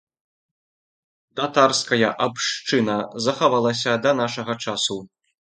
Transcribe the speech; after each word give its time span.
Татарская 1.39 2.09
абшчына 2.27 2.97
захавалася 3.27 3.93
да 4.09 4.17
нашага 4.23 4.53
часу. 4.67 4.99